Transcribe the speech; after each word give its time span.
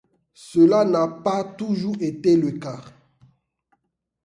Cela 0.33 0.83
n'a 0.83 1.07
pas 1.07 1.43
toujours 1.43 1.95
été 1.99 2.35
le 2.35 2.53
cas. 2.53 2.81